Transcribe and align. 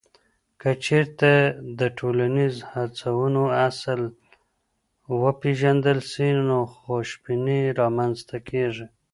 که 0.61 0.69
چیرته 0.83 1.33
د 1.79 1.81
ټولنیزو 1.97 2.63
هڅونو 2.71 3.43
اصل 3.67 3.99
وپېژندل 5.21 5.99
سي، 6.11 6.27
نو 6.47 6.57
خوشبیني 6.75 7.61
رامنځته 7.79 8.37
کیږي. 8.49 8.85